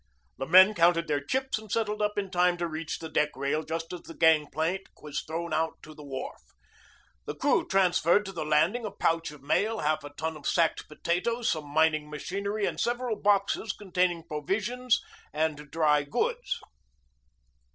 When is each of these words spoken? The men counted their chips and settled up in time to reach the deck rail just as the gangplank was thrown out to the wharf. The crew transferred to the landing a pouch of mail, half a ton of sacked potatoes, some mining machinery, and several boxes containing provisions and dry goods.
The 0.39 0.47
men 0.47 0.73
counted 0.73 1.07
their 1.07 1.23
chips 1.23 1.59
and 1.59 1.71
settled 1.71 2.01
up 2.01 2.17
in 2.17 2.31
time 2.31 2.57
to 2.57 2.67
reach 2.67 2.97
the 2.97 3.07
deck 3.07 3.29
rail 3.35 3.61
just 3.61 3.93
as 3.93 4.01
the 4.01 4.15
gangplank 4.17 4.87
was 4.99 5.21
thrown 5.21 5.53
out 5.53 5.77
to 5.83 5.93
the 5.93 6.01
wharf. 6.03 6.41
The 7.25 7.35
crew 7.35 7.67
transferred 7.67 8.25
to 8.25 8.31
the 8.31 8.43
landing 8.43 8.83
a 8.83 8.89
pouch 8.89 9.29
of 9.29 9.43
mail, 9.43 9.81
half 9.81 10.03
a 10.03 10.09
ton 10.09 10.35
of 10.35 10.47
sacked 10.47 10.87
potatoes, 10.87 11.51
some 11.51 11.67
mining 11.69 12.09
machinery, 12.09 12.65
and 12.65 12.79
several 12.79 13.15
boxes 13.15 13.73
containing 13.73 14.23
provisions 14.27 15.03
and 15.33 15.69
dry 15.69 16.01
goods. 16.01 16.59